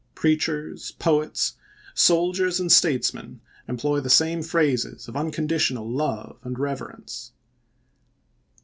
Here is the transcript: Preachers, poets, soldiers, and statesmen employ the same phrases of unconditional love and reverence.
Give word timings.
Preachers, 0.15 0.93
poets, 0.93 1.57
soldiers, 1.93 2.59
and 2.59 2.71
statesmen 2.71 3.39
employ 3.67 3.99
the 3.99 4.09
same 4.09 4.41
phrases 4.41 5.07
of 5.07 5.15
unconditional 5.15 5.87
love 5.87 6.39
and 6.43 6.57
reverence. 6.57 7.33